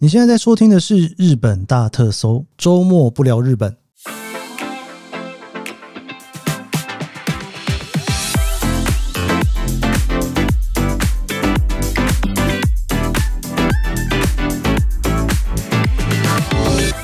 [0.00, 3.76] 你现在在收听的是日本大特搜，周末不聊日本。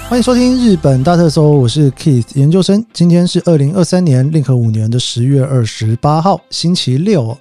[0.09, 2.87] 欢迎收听日本大特搜，我是 Keith 研究生。
[2.93, 7.37] 今天是二零二三年令和五年的十月二十八号，星期六。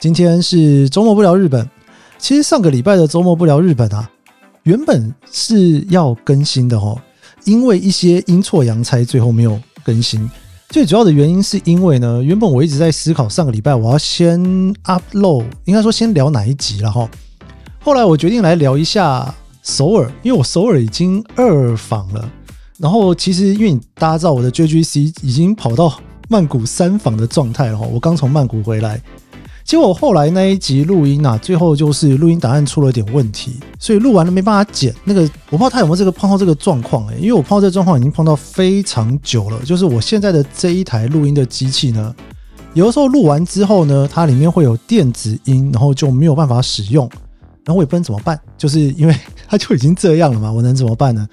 [0.00, 1.68] 今天是周末不聊日本。
[2.16, 4.10] 其实上个礼拜的周末不聊日本啊，
[4.66, 7.00] 原本是要更新的哦，
[7.44, 10.28] 因为一些阴错阳差，最后没有更新。
[10.70, 14.40] 最主要的原因是因为呢，原本我一直在思考上个礼拜我要先
[14.86, 17.08] upload，应该说先聊哪一集了哈。
[17.78, 19.32] 后来我决定来聊一下。
[19.62, 22.30] 首尔，因为我首尔已经二访了，
[22.78, 29.00] 然后其实因为大家知道我的 JGC 已经跑到曼谷三访的状态了哈，我刚从曼谷回来，
[29.66, 34.94] 结果后来那一集录音啊，最后就是录音档案出了点问题，所以录完了没办法剪。
[35.02, 42.14] 那个我不知道他有没有这个碰到这个状况哎，因为我碰到这个状况已经碰到非常久了，就是我现在的这一台录音的机器呢，
[42.74, 47.10] 有的时候录完之后呢，它里面会有电子音，然后就没有办法使用。
[47.64, 49.16] 然后我也不能怎么办，就是因为
[49.48, 51.26] 他就已经这样了嘛，我能怎么办呢？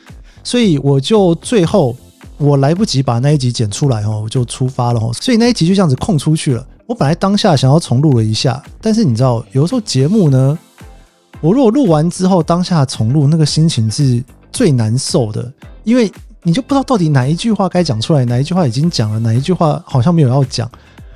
[0.44, 1.96] 所以我就最后
[2.38, 6.66] 我来不及把那一集剪出来哦，我就出发了哦，所以那一集就这样子空出去了。
[6.86, 10.58] 我本来当下想要重录了一下，但是你知道，有时候节目呢，
[11.40, 15.52] 我如果录完之后当下重录，那个心情是最难受的，
[15.86, 20.70] 因为你就不知道到底哪一句话该讲出来，哪一句话已经讲了，哪一句话好像没有要讲，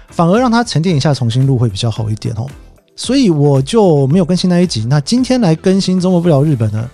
[0.08, 2.48] 反而让它沉淀一下重新录会比较好一点哦。
[2.96, 4.86] 所以我就没有更新那一集。
[4.90, 6.90] 那今天来更新周末不聊日本呢？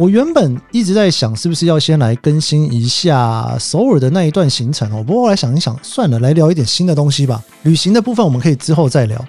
[0.00, 5.04] 我原本一直在想，是不是要先来更新一下首尔的那一段行程哦。
[5.06, 7.44] 不过后来想一想，算了，来聊一点新的东西吧。
[7.64, 9.22] 旅行的部分我们可以之后再聊，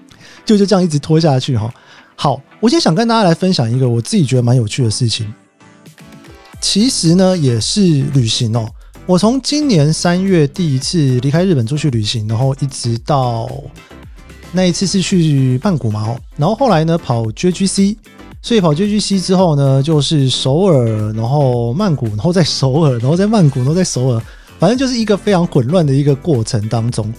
[0.46, 1.70] 就就这样一直拖下去哈。
[2.16, 5.28] 好，我今天想跟大家来分享一个我自己觉得蛮有趣的事情。
[6.62, 7.82] 其实呢，也是
[8.14, 8.66] 旅行哦。
[9.06, 13.52] 我从今年三月第一次离开日本出去旅行，然后一直到。
[14.54, 17.98] 那一次是去曼谷嘛，然后后来呢跑 JGC，
[18.42, 24.22] 所以跑 JGC 之后呢，就是首尔，然后曼谷，然后在首尔，然后在曼谷，然后在首尔，
[24.60, 27.14] 反正就是一个非常混乱的一个过程当中。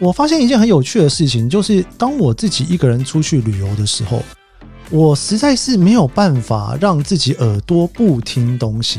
[0.00, 4.22] 我发现一件很有趣的事情，就是当我自己一个人出去旅游的时候，
[4.90, 8.98] 我实在是没有办法让自己耳朵不听东西。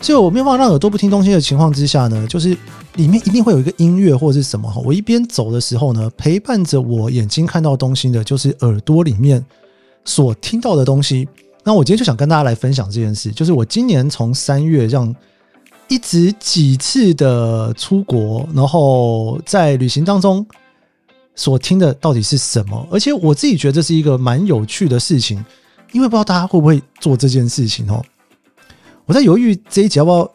[0.00, 2.50] 所以我没有办法让耳朵不听东西的情况之下呢，就是
[2.96, 4.70] 里面一定会有一个音乐或者是什么。
[4.84, 9.42] 我一边走的时候呢，陪伴着我眼睛看到东西的，就是耳朵里面
[10.04, 11.28] 所听到的东西。
[11.62, 15.14] 那我今天就想跟大家来分享这件事，就是我今年从三月这样
[15.88, 20.46] 一直几次的出国，然后在旅行当中
[21.34, 22.86] 所听的到底是什么。
[22.90, 25.42] 而且我自己觉得这是一个蛮有趣的事情，
[25.92, 28.04] 因为不知道大家会不会做这件事情哦。
[29.06, 30.30] 我在犹豫这一集要不要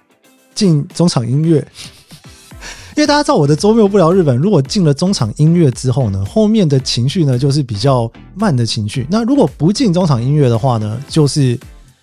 [0.56, 1.66] 进中场音乐，
[3.00, 4.36] 因为大家知道我的周末不聊日本。
[4.36, 9.08] 如果进了中场音乐之后呢，后面的情绪呢就是比较慢的情绪。
[9.10, 11.58] 那如果不进中场音乐的话呢，就是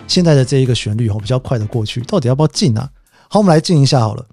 [0.08, 2.00] 现在的这一个旋律哦比较快的过去。
[2.04, 2.88] 到底要不要进啊？
[3.28, 4.24] 好，我们来进一下好了。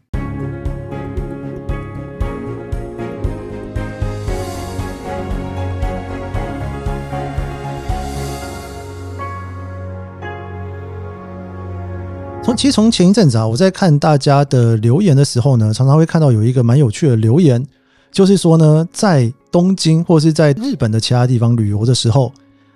[12.43, 17.65] 从其实从前一阵子啊，我在看大家的留言的时候呢，常常会看到有一个蛮有趣的留言，
[18.11, 22.33] 就是说呢，在东京或是在日本的其他地方旅游的时候，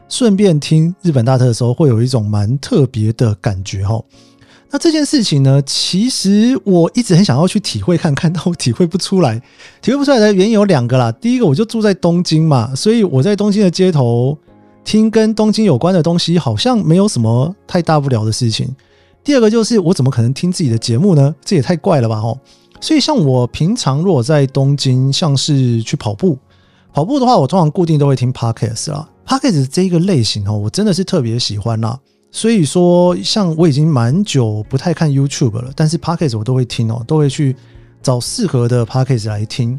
[0.07, 4.01] 顺便听日本大特的时候，会有一种蛮特别的感觉哈。
[4.71, 9.37] 那这件事情呢，其实我一直很想要去体会看看，但我体会不出来。
[9.81, 14.37] 体会不出来的原因有两个啦，第一个我就住在东京嘛，所以我在东京的街头
[14.85, 18.73] 听跟东京有关的东西，好像没有什么太大不了的事情。
[19.27, 21.35] 第二个就是我怎么可能听自己的节目呢？
[21.43, 22.21] 这也太怪了吧！
[22.21, 22.39] 吼，
[22.79, 26.39] 所以像我平常如果在东京，像是去跑步，
[26.93, 29.09] 跑步的话，我通常固定都会听 podcast 啦。
[29.27, 31.99] podcast 这一个类型哦，我真的是特别喜欢啦。
[32.31, 37.53] 所以说，像我已经蛮久不太看 YouTube 了，但是 podcast 我都会听哦，都会去
[38.01, 39.77] 找适合的 podcast 来听。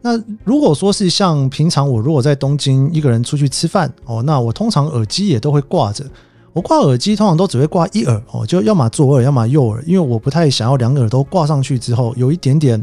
[0.00, 6.04] 那如果说是像平常我如果在东京一个人出去吃饭哦，那我通常耳机也都会挂着。
[6.52, 12.82] 我挂耳机通常都只会挂一耳哦，就要么左耳，要么右耳，因为我不太想要两耳都挂上去之后有一点点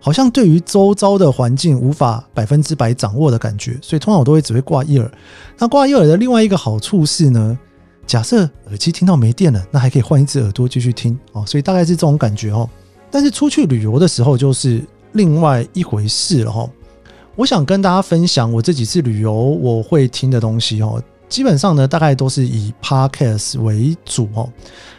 [0.00, 5.10] 好像对于周遭的环境无法百分之百掌握的感觉，所以通常我都会只会挂一耳。
[5.58, 7.58] 那挂一耳的另外一个好处是呢，
[8.06, 12.68] 假设耳机听到没电了，那还可以换一只耳朵继续听哦，所以大概是这种感觉哦。
[13.10, 16.68] 但是出去旅游的时候就是另外一回事了哈。
[17.34, 21.02] 我想跟大家分享我这几次旅游我会听的东西哦。
[21.28, 24.48] 基本上呢，大概都是以 podcast 为主哦。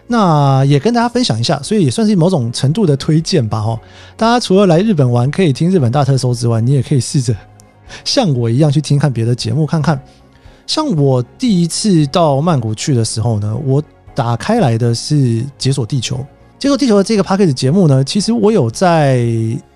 [0.07, 3.79] 那也跟大家分享一下，所以也算是某种程度的推荐吧哦。
[4.15, 7.35] 大家除了来日本玩可以听日本大特搜之外，你也可以试着
[8.03, 9.99] 像我一样去听看别的节目看看。
[10.67, 13.81] 像我第一次到曼谷去的时候呢，我
[14.13, 15.15] 打开来的是
[15.57, 16.15] 《解锁地球》。
[16.59, 19.25] 《解锁地球》的这个 p a c k a g e 节目呢，其实我有在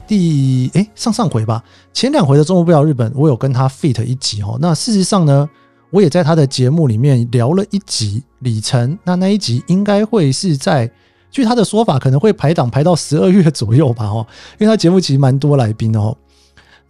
[0.07, 1.63] 第诶上上回吧，
[1.93, 4.57] 前两回的中国不了日本，我有跟他 fit 一集哦。
[4.59, 5.47] 那事实上呢，
[5.91, 8.97] 我也在他的节目里面聊了一集里程。
[9.03, 10.89] 那那一集应该会是在，
[11.31, 14.25] 据他的说法，可能会排档排到十二月左右吧哦，
[14.59, 16.15] 因为他节目其实蛮多来宾的哦。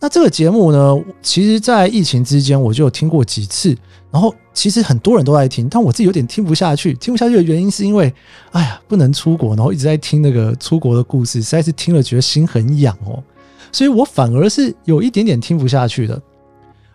[0.02, 3.76] 那这个节目呢，其实，在疫情之间我就有听过几次，
[4.10, 6.94] 然后其实很多人都在听，但我自己有点听不下去。
[6.94, 8.14] 听不下去的原因是因为，
[8.52, 13.22] 哎呀，不能出国，然后一直在听那个出国的故事，实在是听了觉得心很痒哦，
[13.74, 16.22] 所以我反而是有一点点听不下去的。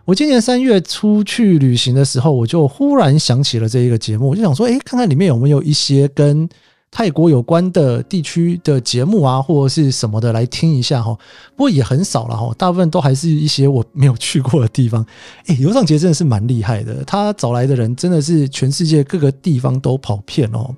[0.05, 6.47] 我今年三月出去旅行的时候，我就忽然想起了这一个节目，我就想说，哎，看看里面有没有一些跟。
[6.91, 11.13] 泰国有关的地区的节目啊，或者是什么的来听一下哈，
[11.53, 15.05] 不过也很少了哈，大部分都还是一些我没有去过的地方。
[15.47, 20.73] 哎，尤尚杰真的是蛮厉害的，他找来的人真的是全世界各个地方都跑遍哦。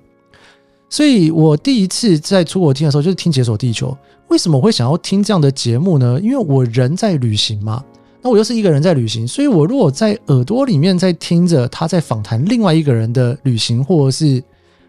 [0.90, 3.92] 所以我第一次在出国听的时候，就是听《解锁地球》。
[4.30, 6.20] 为什么会想要听这样的节目呢？
[6.20, 7.84] 因为我人在旅行嘛，
[8.22, 14.44] 那我又是一个人在旅行，所以我如果在耳朵里面在听着他在访谈另外一个人的旅行，或者是。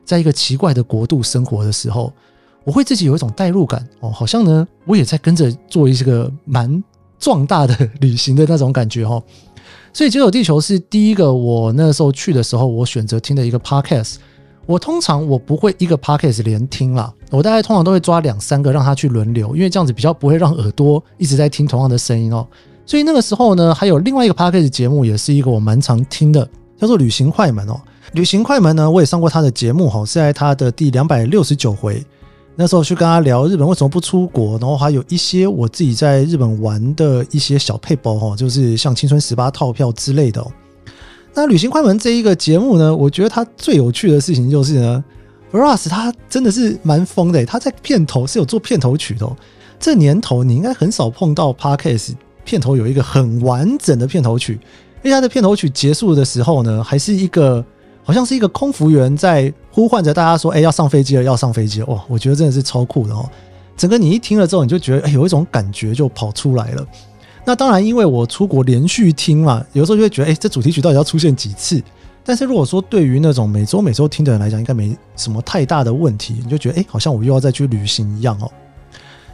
[0.09, 2.11] 在一个奇怪的国度生活的时候，
[2.65, 6.83] 我会自己有一种代入感哦，好像呢，我也在跟着做一些个蛮
[7.19, 9.23] 壮大的 旅行的那种感觉哦。
[9.93, 14.15] 所以《解锁地球》是第一个我那时候去的时候，我选择听的一个 podcast。
[14.65, 22.47] 我通常我不会一个 podcast 连听啦，我大概通常都会抓两三个让他去轮流，因为这样子比较不会让耳朵一直在听同样的声音哦。
[22.89, 26.49] 所以那个时候呢，还有另外一个 podcast 节目，也是一个我蛮常听的，
[26.79, 27.79] 叫做《旅行快门》哦。
[28.13, 32.03] 旅行快门呢，我也上过他的节目哈，是在他的第两百六十九回，
[32.57, 40.43] 那时候去跟他聊日本为什么不出国，然后还有一些我自己在日本玩的一些小配包哈，就是像青春十八套票之类的。
[41.35, 45.05] 那旅行快门这一个节目呢，我觉得它最有趣的事情就是呢
[45.51, 49.31] b r a s 他真的是蛮疯的，他在片头是有做片头曲的。
[49.79, 52.15] 这年头你应该很少碰到 Podcast
[52.49, 54.55] 片头有一个很完整的片头曲，
[55.03, 57.63] 因为它的片头曲结束的时候呢，还是一个。
[58.09, 63.29] 好像是一个空服员在呼唤着大家说：“哎，要上飞机了，要上飞机了！”哇，我觉得真的是超酷的哦。
[63.77, 66.87] 整个你一听了之后，你就觉得哎，有一种感觉就跑出来了。
[67.45, 71.83] 那当然，因为我出国连续听嘛，有时候就会觉得哎，这主题曲到底要出现几次？
[72.25, 76.41] 但是如果说对于那种每周每周听的人来讲，应该没什么太大的问题。
[76.43, 78.51] 你就觉得哎，好像我又要再去旅行一样哦。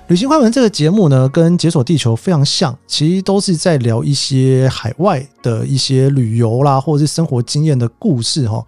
[0.09, 8.62] 旅行快门这个节目呢，跟解锁地球非常像，其实都是在聊一些海外的一些旅游啦，或者是生活经验的故事哈。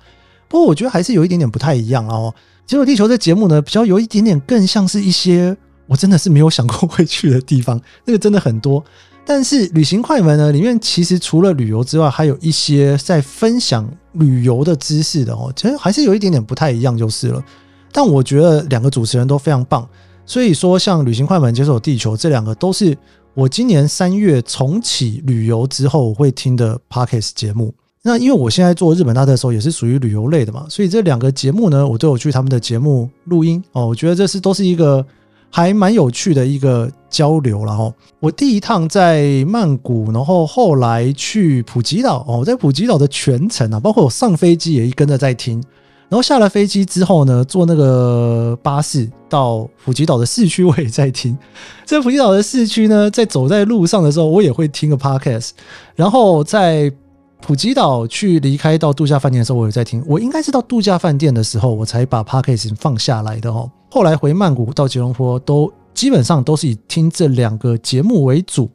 [0.49, 2.35] 不过我觉得还是有一点点不太一样哦。
[2.65, 5.55] 解锁地球这节目呢，比较有一点点更像是一些
[5.87, 8.83] 我真的是没有想过会去的地方，那个真的很多。
[9.27, 15.53] 但是旅行快门呢，里面其实除了旅游之外，还有一些在分享旅游的知识的哦。
[15.55, 17.45] 其实还是有一点点不太一样就是了。
[17.93, 19.87] 但我觉得两个主持人都非常棒。
[20.27, 22.99] 所以说，像旅行快门、接受地球这两个，都是
[23.33, 27.73] 我今年三月重启旅游之后会听的 podcast 节目。
[28.03, 33.87] 那因为我现在做日本大特的时候，也是属于旅游类的嘛，所以这两个节目呢，我都有去他们的节目录音哦。
[33.87, 35.05] 我觉得这是都是一个
[35.51, 37.93] 还蛮有趣的一个交流了哈。
[38.21, 45.63] 我第一趟在曼谷，然后后来去普吉岛哦，在普吉岛的全程啊，包括我上飞机也跟着在听。
[46.09, 51.37] 然后下了飞机之后呢，坐那个巴士到普吉岛的市区，我也在听。
[51.85, 55.51] 在普吉岛的市区呢，在走在路上的时候，我也会听个 podcast。
[55.97, 56.93] 然后在
[57.41, 60.01] 普吉岛去离开到度假饭店的时候，我也在听。
[60.07, 63.69] 我应该是到度假饭店的时候，我才把 podcast 放下来的哦。
[63.91, 68.71] 后来回曼谷到吉隆坡，都基本上都是以听这两个节目为主。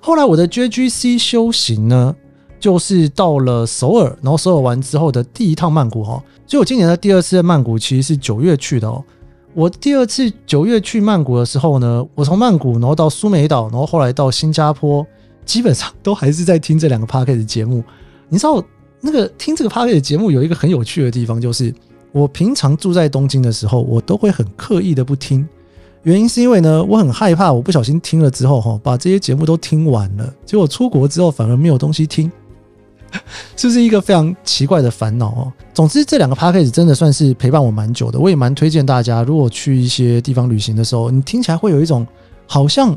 [0.00, 2.14] 后来我的 JGC 修行呢？
[2.60, 9.04] 就是到了首尔，然后首尔完之后的第一趟曼谷哈，所以我今年的第二次在曼谷其实是九月去的哦。
[9.52, 15.06] 我第二次九月去曼谷的时候呢，我从曼谷然后到苏梅岛，然后后来到新加坡，
[15.44, 17.84] 基本上都还是在听这两个 p a r k e 的节目。
[18.30, 18.64] 你知道
[19.00, 21.74] 那个听这个 p a r k e 的节目有一个很有趣的地方，就是
[22.12, 25.46] 我平常住在东京的时候，我都会很刻意的不听，
[26.04, 32.32] 原因是因为呢，我很害怕我不小心听了之后哈，把这些节目都听完了，结果出国之后反而没有东西听。
[33.56, 35.52] 是不是一个非常奇怪的烦恼哦？
[35.74, 38.18] 总之，这两个 p a c k a g e 真的算是陪伴我蛮久的。
[38.18, 42.06] 我也蛮推荐大家，如果去一些地方旅行的时候，你听起来会有一种
[42.46, 42.96] 好像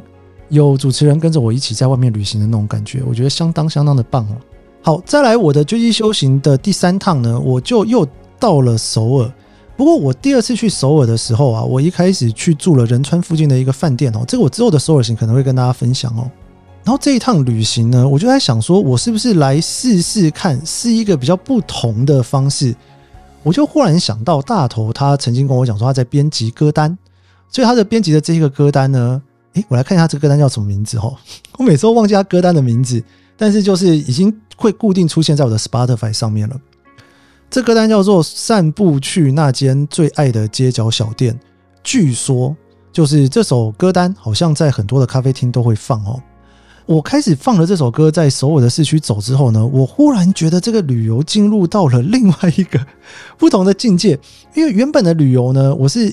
[0.50, 4.36] 有主持人跟着我一起在外面旅行的那种感觉，我觉得相当相当的棒哦。
[4.84, 8.08] 好，再来我的追击修行的第三趟呢，我就又
[8.40, 9.32] 到了首尔。
[9.78, 16.30] 不过我第二次去首尔的时候啊，我一开始去住了仁川附近的一个饭店哦，这个我之后的首尔行可能会跟大家分享哦。
[16.84, 22.76] 然后这一趟旅行呢，我就在想说，我是不是来试试看，是一个比较不同的方式。
[23.44, 26.98] 我就忽然想到，大头他曾经跟我讲说他在编辑歌单，
[27.50, 29.22] 所以他的编辑的这一个歌单呢，
[29.54, 31.16] 诶，我来看一下这个歌单叫什么名字哦。
[31.58, 33.04] 我每次都忘记他歌单的名字，
[33.38, 36.56] 但是就是已经会固定出现在我的 Spotify 上面了。
[37.50, 41.34] 这歌单叫做《散步去那间最爱的街角小店》，
[41.84, 42.56] 据说
[42.92, 46.22] 就是这首歌单好像在很多的咖啡厅都会放哦。
[46.86, 52.80] 我开始放了这首歌，在首尔的市区走之后呢，我忽然觉得这个旅游进入到了另外一个
[53.38, 54.20] 不同的境界。
[54.56, 56.12] 因为原本的旅游呢，我是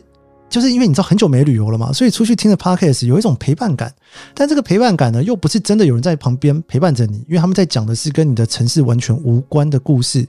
[0.49, 3.93] 就是因为你知道很久没旅游了嘛，所以出去听的 podcast 有一种陪伴感。
[4.35, 10.27] 但这个陪伴感呢，又不是真的有人在旁边陪伴着你，因为他们在讲的是跟你的城市完全无关的故事。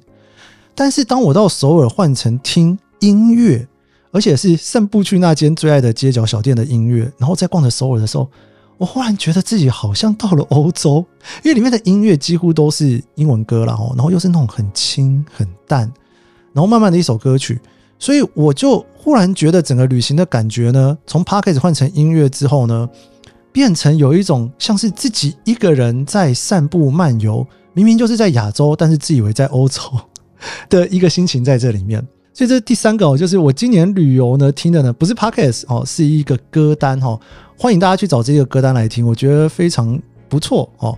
[0.74, 3.67] 但是当我到首尔换成听音乐，
[4.12, 8.27] 而且是散步去那间最爱的街角小店的音乐，然后在逛着首尔的时候。
[8.80, 11.06] 我忽然觉得自己好像到了欧洲，
[11.44, 15.82] 因为里面的音乐几乎都是英文歌了哦，然后又是那种很轻很淡，
[16.54, 17.60] 然后慢慢的一首歌曲，
[18.00, 22.90] 所以我就忽然觉得整个旅行的感觉呢，从 p a r k a s 换成音乐之后呢，
[23.52, 29.82] 变成有一种像是自己一个人在散步漫游，明明就是在亚洲，但是自以为在欧洲
[30.70, 32.02] 的一个心情在这里面。
[32.34, 37.20] 所以这第三个哦，就是我今年旅游呢听的呢，不是 podcast 哦，是一个歌单哈。
[37.62, 40.00] 欢迎大家去找这个歌单来听，我觉得非常
[40.30, 40.98] 不错哦。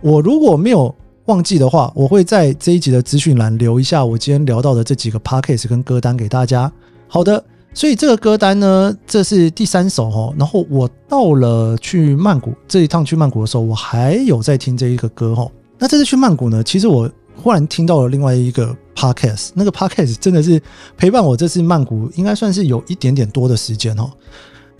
[0.00, 0.92] 我如果没有
[1.26, 6.70] 忘记的话，我会在这一集的资讯栏留一下我今天聊到的这几个 podcast 跟歌单给大家。
[7.06, 10.34] 好的，所以这个歌单呢，这是第三首哦。
[10.36, 15.48] 然后我到了去曼谷这一趟去曼谷的时候，我还有在听这一个歌哦。
[15.78, 17.08] 那这次去曼谷呢，其实我。
[17.42, 20.60] 忽然听到了另外一个 podcast，那个 podcast 真的是
[20.98, 24.10] 陪伴我这次曼谷，应该算是有一点点多的时间哦。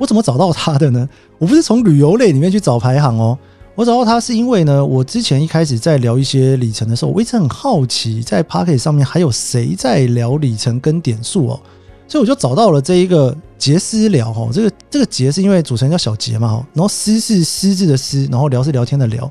[0.01, 1.09] 我怎么找到他的呢？
[1.39, 3.39] 我不是从旅游类里面去找排行哦，
[3.75, 11.61] 我找到他是因为呢，我之前一开始在聊一些里程的时候，我一直很好奇，在 podcast 上面还有谁在聊里程跟点数哦，
[12.09, 14.49] 所以我就找到了这一个杰斯聊哦。
[14.51, 19.31] 这个这个杰是因为主持人叫小杰嘛，然后私是私字的私，然后聊是聊天的聊。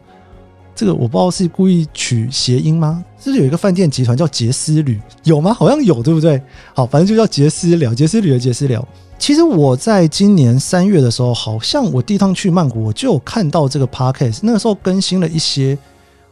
[0.75, 3.03] 这个我不知道是故意取谐音吗？
[3.19, 4.97] 是不是有一个饭店集团叫杰斯旅？
[5.25, 5.53] 有吗？
[5.53, 6.41] 好像有，对不对？
[6.73, 8.87] 好，反正就叫杰斯聊，杰斯旅的杰斯聊。
[9.19, 15.77] 其实我在今年三月的时候，好像我第一趟去曼谷，我就有看到这个 podcast，那个时候更新了一些，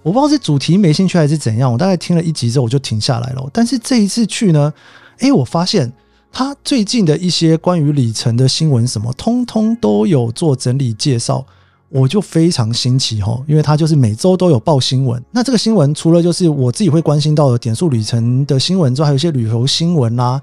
[0.02, 1.72] 我不知道是主题没兴趣还是怎样。
[1.72, 3.50] 我大概听了一集之后，我就停下来了。
[3.52, 4.74] 但是这一次去呢，
[5.20, 5.92] 诶，我发现
[6.32, 11.46] 他最近的一些关于里程的新闻，什么通通都有做整理介绍。
[11.90, 15.24] 我就非常新奇哈，因为它就是每周都有报新闻。
[15.32, 20.42] 那这个新闻除了就是我自己会关心到的点数旅程的新闻之外，还有一些旅游新闻啦，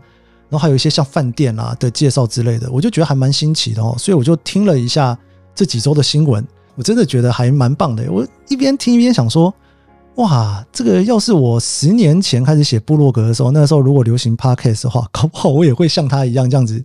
[0.54, 3.92] 然后还有一些像饭店啊的介绍之类的，我就觉得还蛮新奇的哦。
[3.98, 5.18] 所以我就听了一下
[5.52, 6.46] 这几周的新闻，
[6.76, 8.04] 我真的觉得还蛮棒的。
[8.08, 9.52] 我一边听一边想说，
[10.14, 16.80] 哇，这个要是我十年前开始写部落格的时候，那时候如果流行 podcast 的话， 搞不好我也会像他一样这样子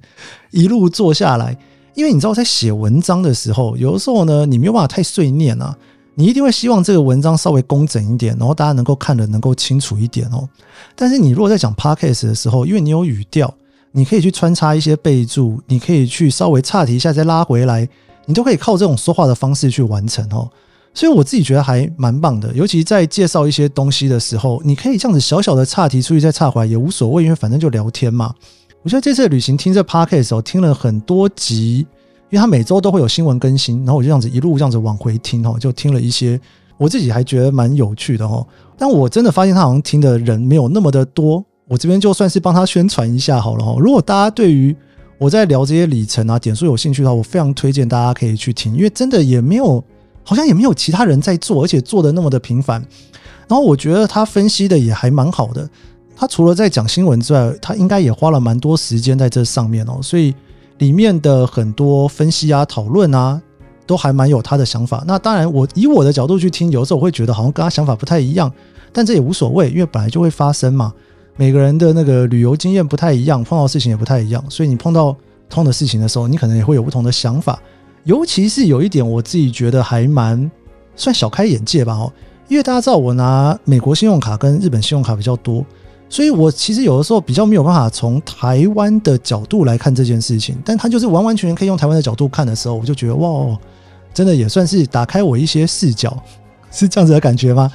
[0.49, 1.55] 一路做下来。
[1.93, 5.77] 因为你知道，在写文章的时候，有的时候呢，你没有办法太碎念啊，
[6.15, 10.49] 你一定会希望这个文章稍微工整一点，然后大家能够看得能够清楚一点哦。
[10.95, 13.53] 但是你如果在讲 podcast 的时候，因为你有语调，
[13.91, 17.87] 你可以去穿插一些备注，你可以去稍微岔题一下再拉回来，
[18.25, 20.49] 你都可以靠这种说话的方式去完成哦。
[20.93, 28.33] 所以我自己觉得还蛮棒的，尤其在介绍一些东西的时候，你可以这样子小小的岔题出去再岔回来也无所谓，因为反正就聊天嘛。
[28.81, 31.79] 我觉得这次旅行听这 podcast 的时候，听了很多集，
[32.29, 36.39] 因为他每周都会有新闻更新，然后我就这样子一路这样子往回听哦，就听了一些，
[36.77, 38.45] 我自己还觉得蛮有趣的哦。
[38.77, 43.77] 但我真的发现他好像听的人没有那么的多，我这边就算是帮他宣传一下好了哦。
[43.79, 44.75] 如果大家对于
[45.19, 49.81] 我在聊这些里程啊点数有兴趣的话，我非常推荐大家可以去听，因为真的也没有，
[50.23, 52.83] 好像也没有其他人在做，而且做的那么的频繁。
[53.47, 55.69] 然后我觉得他分析的也还蛮好的。
[56.15, 60.33] 他除了在讲新闻之外，他应该也花了蛮多时间在这上面哦，所以
[60.79, 63.39] 里面的很多分析啊、讨论啊，
[63.85, 65.03] 都还蛮有他的想法。
[65.05, 68.51] 那当然，我以我的角度去听，有时候我会觉得好像跟他想法不太一样，
[68.91, 70.93] 但这也无所谓，因为本来就会发生嘛。
[71.39, 75.15] 每个人的那个旅游经验不太一样，碰到事情也不太一样，所以你碰到
[75.49, 77.57] 同的事情的时候，你可能也会有不同的想法。
[78.03, 80.51] 尤其是有一点，我自己觉得还蛮
[80.97, 82.11] 算小开眼界吧哦，
[82.49, 85.65] 因为大家知道我拿美国信用卡跟日本信用卡比较多。
[86.09, 93.57] 所以，我其实有的时候比较没有办法从台湾的角度来看这件事情，但他就是完完全全可以用台湾的角度看的时候，我就觉得哇，
[94.13, 96.21] 真的也算是打开我一些视角，
[96.69, 97.71] 是这样子的感觉吗？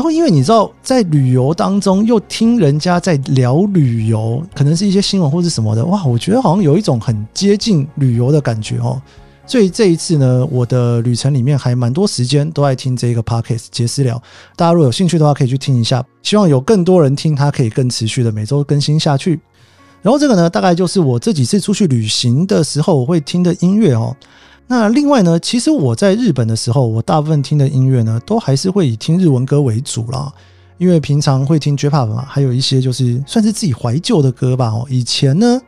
[0.00, 8.98] 然后因为你知道，在旅游当中又听人家在聊旅游，可能是一些新闻或是什么的，哇，我觉得好像有一种很接近旅游的感觉哦。
[9.46, 14.16] 所以这一次呢，我的旅程里面还蛮多时间都在听这个 podcast 杰私聊，
[14.56, 16.02] 大家如果有兴趣的话，可以去听一下。
[16.22, 19.38] 希望有更多人听，它可以更持续的每周更新下去。
[20.00, 24.16] 然后这个呢，大概就是我这几次出去旅行的时候我会听的音乐哦。
[24.70, 30.32] 那另外呢，其实我在日本的时候，我大部分听的音乐呢，都还是会以听日文歌为主啦。
[30.78, 34.68] 因为平常会听 J-pop 嘛，还有一些就是算是自己怀旧的歌吧。
[34.68, 35.60] 哦，以前呢，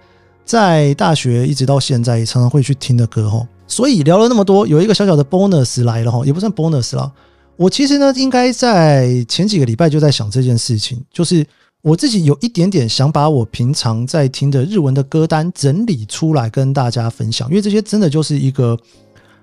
[0.45, 3.45] 在大学一直到现在，也常常会去听的歌哦。
[3.67, 7.13] 所以聊了那么多，有一个小小的 bonus 来了哈，也不算 bonus 了。
[7.57, 11.45] 我其实呢，应该在前几个礼拜就在想这件事情，就是
[11.83, 18.79] 我自己有一点点想把我平常在听的日文的歌单整理出来跟大家分享，因为这些真的就是一个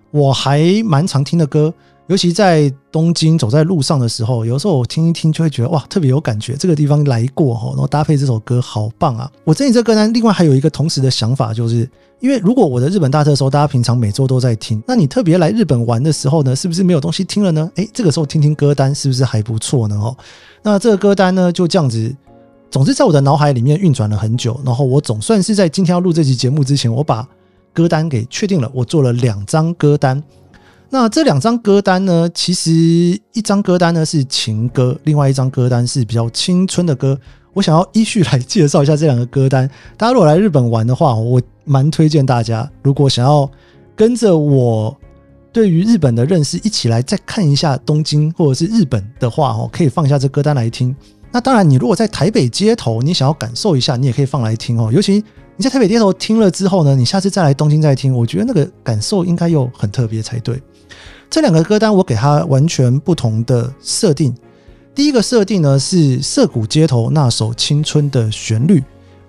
[0.10, 1.74] 我还蛮常听的歌。
[2.08, 6.55] 尤其在东京走在路上的时候，有时候我听一听就会觉得哇，特别有感觉。
[6.55, 9.29] 这个地方来过哈，然后搭配这首歌好棒啊！
[9.43, 11.88] 我整理这歌单，另外还有一个同时的想法，就是
[12.19, 17.69] 因为如果我的日本大特搜，大家平常每周都在听，那你特别来日本玩的时候呢，是不是没有东西听了呢？
[17.75, 19.96] 诶，这个时候听听歌单是不是还不错呢？
[19.96, 20.17] 哦，
[20.63, 22.15] 那这个歌单呢就这样子，
[22.71, 27.27] 总之在我的脑海里面运转了很久，然后我总算是在今天要录这期节目之前，我把
[27.73, 30.21] 歌单给确定了，我做了两张歌单。
[30.91, 32.27] 那这两张歌单呢？
[32.33, 32.71] 其实
[33.33, 37.19] 一张歌单呢是情歌，另外一张歌单是比较青春的歌。
[37.53, 39.69] 我想要依序来介绍一下这两个歌单。
[39.97, 43.49] 大家如果来日本玩的话，我蛮推荐大家，如果想要
[43.95, 44.95] 跟着我
[45.51, 50.95] 对于日本的认识一起来再看一下东京或者是日本的话，哦，可以放下这歌单来听。
[51.31, 54.91] 那当然，你如果在台北街头，你想要感受一下，你也可以放来听哦。
[54.91, 55.24] 尤其
[55.57, 60.62] 你在台北街头听了之后呢，你下次再来东京再听，我觉得那个感受应该又很特别才对。
[61.29, 64.33] 这两个歌单我给它完全不同的设定。
[64.95, 68.83] 第一个设定呢是涩谷街头那首青春的旋律。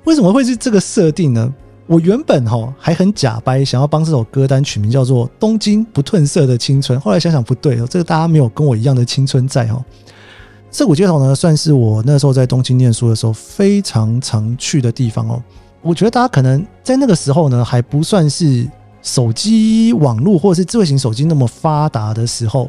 [0.04, 1.52] 为什么会是这个设定呢？
[1.87, 6.98] 我原本哈还很假掰，想要帮这首歌单取名叫做《东京不褪色的青春》。
[7.03, 9.85] 后来想想不对哦，这个大家没有跟我一样的青春在哦。
[10.70, 15.42] 涩谷街头呢，算是我那时候在东京念书的时候非常常去的地方哦。
[15.83, 18.68] 我觉得大家可能在那个时候呢还不算是。
[19.02, 22.68] 手机网络或者是智慧型手机那么发达的时候，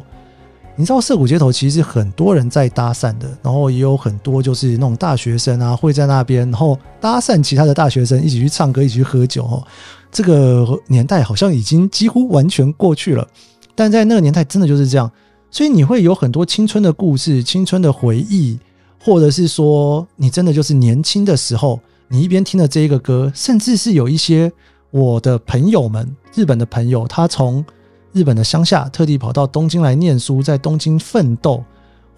[0.76, 9.44] 你知道涩谷街头其实很多人在搭讪的，然后也有很多就是那种大学生啊会在那边，然后搭讪其他的大学生一起去唱歌，一起去喝酒。
[9.44, 9.62] 哦，
[10.10, 13.28] 这个年代好像已经几乎完全过去了，
[13.74, 15.12] 但在那个年代真的就是这样，
[15.52, 18.58] 所以你会有很多青春的故事、青春的回忆，
[18.98, 24.50] 或者是说你真的就是年轻的时候，你一边听着这一个歌，甚至是有一些。
[24.94, 27.64] 我的朋友们，日本的朋友，他从
[28.12, 31.64] 日本的乡下特地跑到东京来念书，在东京奋斗，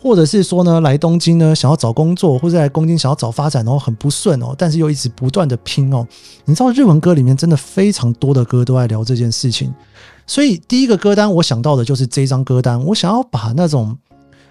[0.00, 6.04] 或者是说呢，来东京呢想要找工作，或者来东京想要找发展，然后很不顺哦，但是又一直不断的拼哦。
[6.46, 9.72] 你知道日文歌里面真的非常多的歌都在聊这件事情，
[10.26, 13.96] 所以第一个歌单我想到的就是这张歌单，我想要把那种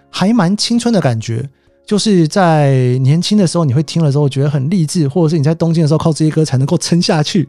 [0.09, 1.49] 还蛮青春的感觉，
[1.85, 7.47] 就是在年轻的时候你会听了之后觉得很励志，或者是你在东京的时候靠这些歌才能够撑下去。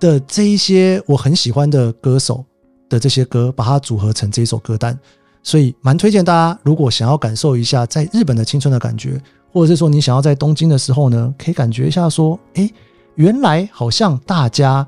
[0.00, 2.44] 的这一些我很喜欢的歌手
[2.88, 4.98] 的这些歌，把它组合成这一首歌单，
[5.42, 9.18] 所以蛮推荐大家，如果想要感受一下在日本的青春的感觉，
[9.52, 12.68] 或者是说你想要在东京的时候呢，可以感觉一下说，哎，
[13.14, 14.86] 原来好像大家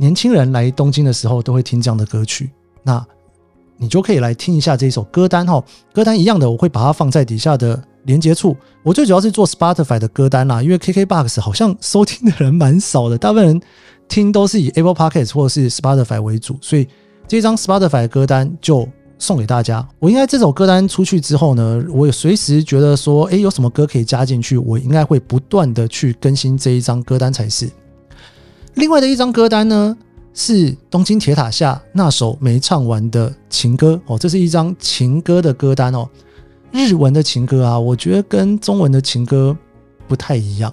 [0.00, 2.50] 年轻人来东京的时候都会听这样的歌曲，
[2.82, 3.06] 那
[3.76, 5.62] 你就可以来听一下这一首歌单哈。
[5.92, 8.56] 歌单一样的，我会把它放在底下的连接处。
[8.82, 13.60] 我最主要是做 Spotify 的歌单啦，因为 KKBox 好像收听的人蛮少的，大部分人。
[14.08, 16.88] 听都是以 Apple Podcast 或者是 Spotify 为主，所以
[17.28, 19.86] 这张 Spotify 的歌单就送给大家。
[20.00, 27.70] 我应该这首歌单出去之后呢，我也随时觉得说，哎，有什么歌可以加进去，我应该会不断的去更新这一张歌单才是。
[28.74, 29.96] 另外的一张歌单呢，
[30.32, 36.08] 是东京铁塔下那首没唱完的情歌哦，这是一张情歌的歌单哦。
[36.72, 39.56] 日文的情歌啊，我觉得跟中文的情歌
[40.06, 40.72] 不太一样，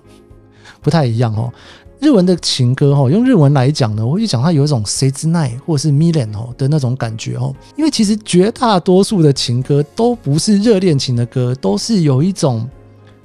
[0.81, 1.51] 不太一样哦。
[1.99, 7.51] 日文的情歌哈，用日文来讲呢，我会讲它有一种谁之奈或是 milan 哦的那种感觉哦。
[7.75, 12.69] 因为其实绝大多数的情歌都不是热恋情的歌，都是有一种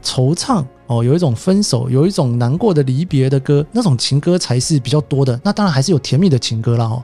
[0.03, 5.41] 惆怅哦，有一种分手，有一种难过的离别的歌，那种情歌才是比较多的。
[5.43, 7.03] 那当然还是有甜蜜的情歌啦哦。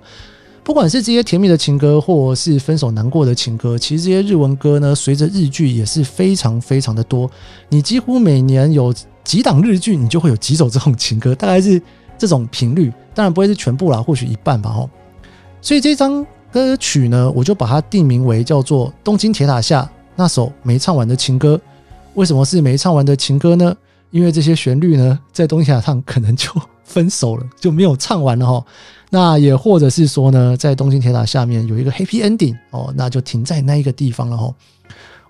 [0.63, 7.31] 不管是这些甜蜜的情歌，或是分手难过的情歌，其实这些日文歌呢，随着日剧也是非常非常的多。
[7.69, 8.95] 你几乎每年有。
[9.25, 11.79] 几档日剧，你就会有几首这种情歌，大概是
[12.17, 14.89] 这种频率，当然不会是全部啦，或许一半吧，哦。
[15.61, 21.61] 所以这张歌曲呢，我就把它定名为叫做《东京铁塔下那首没唱完的情歌。
[22.19, 23.73] 为什么是没唱完的情歌呢？
[24.11, 26.51] 因为这些旋律呢，在东京铁塔上可能就
[26.83, 28.65] 分手了，就没有唱完了哈。
[29.11, 34.53] 那也或者是说呢，在东京铁塔下面有一个 happy ending 哦，那就停在那一个地方了哈。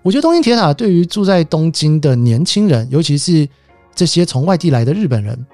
[0.01, 3.47] 我觉得东京铁塔对于住在东京的年轻人，尤其是
[3.93, 5.45] 这些从外地来的日本人，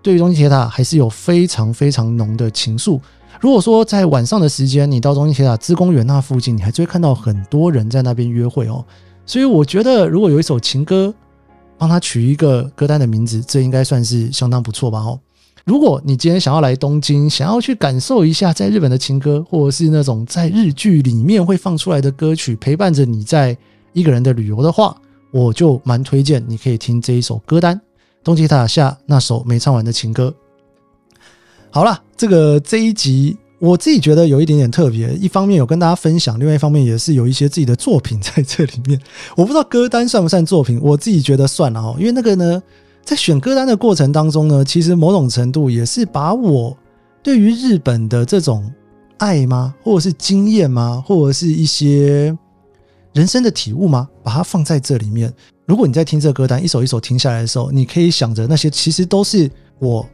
[0.00, 3.00] 对于东京铁塔还是有非常非常浓的情愫。
[3.40, 8.84] 如果说在晚上的时间，你到东京铁塔之公园那附近，你还是会看到很多人在那边约会哦。
[9.26, 11.12] 所以我觉得，如果有一首情歌，
[11.76, 15.00] 帮他取一个歌单的名字，这应该算是相当不错吧？
[15.00, 15.18] 哦。
[15.64, 23.56] 如果你今天想要来东京，想要去感受一下在日本的情歌，或者是那种在日剧里面会放出来的歌曲，陪伴着你在
[23.92, 24.96] 一个人的旅游的话，
[25.32, 27.76] 我就蛮推荐你可以听这一首歌单
[28.22, 30.32] 《东京塔下那首没唱完的情歌》。
[31.68, 39.00] 好了，这个这一集我自己觉得有一点点特别，一方面有跟大家分享，另外一方面也是有一些自己的作品在这里面。
[39.36, 42.62] 我不知道歌单算不算作品，我自己觉得算了哦，因为那个呢。
[43.04, 46.76] 在选歌单的过程当中呢，其实某种程度也是把我
[47.22, 48.68] 对于日本的这种
[49.18, 52.36] 爱吗，或者是经验吗，或者是一些
[53.12, 55.32] 人生的体悟吗，把它放在这里面。
[55.66, 60.04] 如果你在听这歌单一首一首听下来的时候，你可以想着那些其实都是我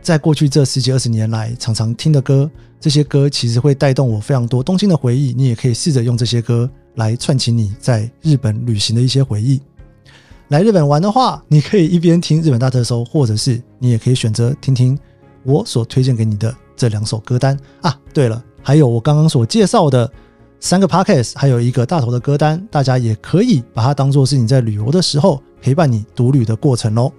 [0.00, 5.34] 在过去这十几二十年来常常听的歌，这些歌其实会带动我非常多东京的回忆。
[5.36, 9.60] 你也可以试着用这些歌来串起你在日本旅行的一些回忆。
[10.48, 14.98] 来日本玩的话，你可以一边听日本大特搜，或者是你也可以选择听听
[15.44, 17.94] 我所推荐给你的这两首歌单啊。
[18.14, 20.10] 对了，还有我刚刚所介绍的
[20.58, 27.12] 三个 podcast，还有一个大头的歌单，大家也可以把它当做是你在旅游的时候陪伴你独旅的过程喽。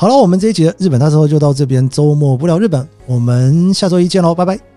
[0.00, 4.67] 好了，我们这一节日本大特搜就到这边，周末不聊日本，我们下周一见喽，拜拜。